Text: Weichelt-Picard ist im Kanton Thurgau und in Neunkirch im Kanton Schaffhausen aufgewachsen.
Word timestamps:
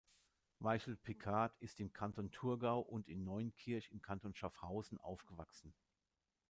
Weichelt-Picard 0.57 1.55
ist 1.59 1.79
im 1.79 1.93
Kanton 1.93 2.31
Thurgau 2.31 2.79
und 2.79 3.07
in 3.07 3.23
Neunkirch 3.23 3.91
im 3.91 4.01
Kanton 4.01 4.33
Schaffhausen 4.33 4.97
aufgewachsen. 4.99 5.75